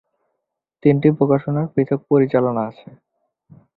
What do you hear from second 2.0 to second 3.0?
পরিচালনা আছে।